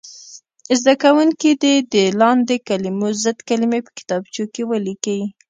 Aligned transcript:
زده 0.79 0.93
کوونکي 1.03 1.51
دې 1.61 1.75
د 1.93 1.95
لاندې 2.21 2.55
کلمو 2.67 3.09
ضد 3.23 3.37
کلمې 3.49 3.79
په 3.85 3.91
کتابچو 3.97 4.43
کې 4.53 4.61
ولیکي. 4.71 5.19